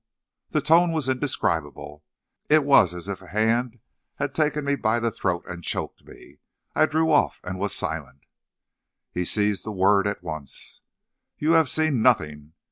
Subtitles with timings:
[0.49, 2.03] "The tone was indescribable.
[2.49, 3.77] It was as if a hand
[4.15, 6.39] had taken me by the throat and choked me.
[6.73, 8.25] I drew off and was silent.
[9.11, 10.81] "He seized the word at once.
[11.37, 12.53] "'You have seen nothing.